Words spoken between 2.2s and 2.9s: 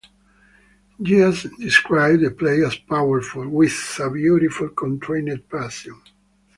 the play as